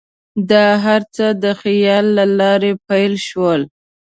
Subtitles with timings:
[0.49, 3.61] دا هر څه د خیال له لارې پیل شول.